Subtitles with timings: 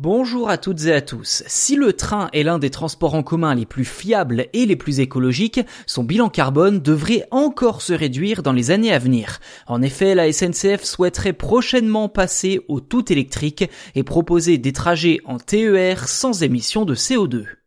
[0.00, 1.42] Bonjour à toutes et à tous.
[1.48, 5.00] Si le train est l'un des transports en commun les plus fiables et les plus
[5.00, 9.40] écologiques, son bilan carbone devrait encore se réduire dans les années à venir.
[9.66, 15.38] En effet, la SNCF souhaiterait prochainement passer au tout électrique et proposer des trajets en
[15.38, 17.57] TER sans émission de CO2.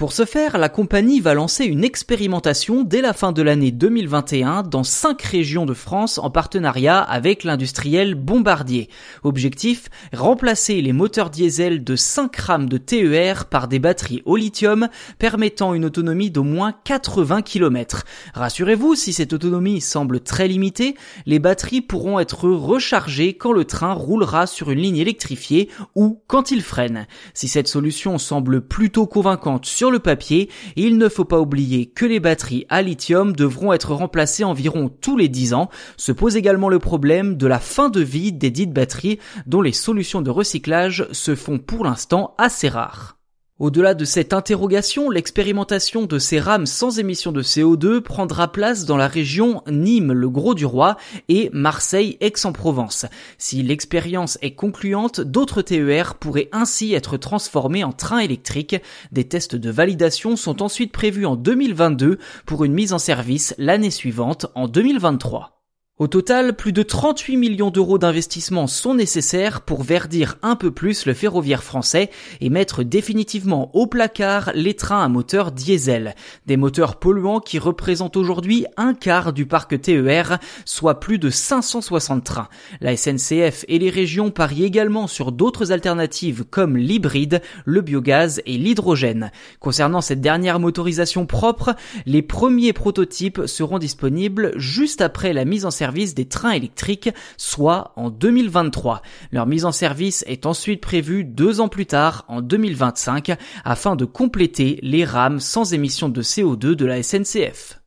[0.00, 4.62] Pour ce faire, la compagnie va lancer une expérimentation dès la fin de l'année 2021
[4.62, 8.88] dans cinq régions de France en partenariat avec l'industriel Bombardier.
[9.24, 14.88] Objectif, remplacer les moteurs diesel de 5 rames de TER par des batteries au lithium
[15.18, 18.06] permettant une autonomie d'au moins 80 km.
[18.32, 20.94] Rassurez-vous, si cette autonomie semble très limitée,
[21.26, 26.52] les batteries pourront être rechargées quand le train roulera sur une ligne électrifiée ou quand
[26.52, 27.06] il freine.
[27.34, 32.06] Si cette solution semble plutôt convaincante sur le papier, il ne faut pas oublier que
[32.06, 35.70] les batteries à lithium devront être remplacées environ tous les 10 ans.
[35.96, 39.72] Se pose également le problème de la fin de vie des dites batteries dont les
[39.72, 43.19] solutions de recyclage se font pour l'instant assez rares.
[43.60, 48.96] Au-delà de cette interrogation, l'expérimentation de ces rames sans émission de CO2 prendra place dans
[48.96, 50.96] la région Nîmes, le Gros du Roi,
[51.28, 53.04] et Marseille-Aix-en-Provence.
[53.36, 58.76] Si l'expérience est concluante, d'autres TER pourraient ainsi être transformés en trains électriques.
[59.12, 63.90] Des tests de validation sont ensuite prévus en 2022 pour une mise en service l'année
[63.90, 65.59] suivante en 2023.
[66.00, 71.04] Au total, plus de 38 millions d'euros d'investissement sont nécessaires pour verdir un peu plus
[71.04, 72.08] le ferroviaire français
[72.40, 76.14] et mettre définitivement au placard les trains à moteur diesel.
[76.46, 82.24] Des moteurs polluants qui représentent aujourd'hui un quart du parc TER, soit plus de 560
[82.24, 82.48] trains.
[82.80, 88.56] La SNCF et les régions parient également sur d'autres alternatives comme l'hybride, le biogaz et
[88.56, 89.32] l'hydrogène.
[89.58, 91.74] Concernant cette dernière motorisation propre,
[92.06, 98.10] les premiers prototypes seront disponibles juste après la mise en des trains électriques, soit en
[98.10, 99.02] 2023.
[99.32, 104.04] Leur mise en service est ensuite prévue deux ans plus tard, en 2025, afin de
[104.04, 107.79] compléter les rames sans émission de CO2 de la SNCF.